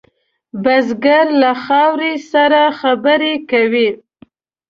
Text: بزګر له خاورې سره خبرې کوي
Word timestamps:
بزګر 0.63 1.25
له 1.41 1.51
خاورې 1.63 2.13
سره 2.31 2.61
خبرې 2.79 3.33
کوي 3.51 3.89